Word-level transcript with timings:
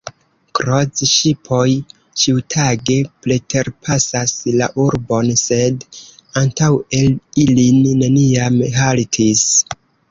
Kroz-ŝipoj 0.59 1.65
ĉiutage 2.21 2.97
preterpasas 3.27 4.35
la 4.63 4.71
urbon, 4.87 5.31
sed 5.45 5.89
antaŭe 6.45 7.05
ili 7.47 7.69
neniam 7.81 8.61
haltis. 8.83 9.49